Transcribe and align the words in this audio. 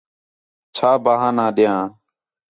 چھا 0.75 0.89
بہانہ 1.03 1.45
ڈیاں 1.55 1.81